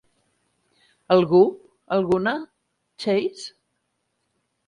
Algú, 1.15 1.41
alguna?- 1.99 2.33
Chase? 3.05 3.47